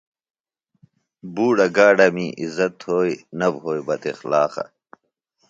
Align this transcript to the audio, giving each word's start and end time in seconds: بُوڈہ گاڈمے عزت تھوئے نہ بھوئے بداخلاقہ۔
بُوڈہ 1.33 1.67
گاڈمے 1.75 2.25
عزت 2.43 2.71
تھوئے 2.81 3.11
نہ 3.37 3.47
بھوئے 3.61 3.81
بداخلاقہ۔ 3.87 4.63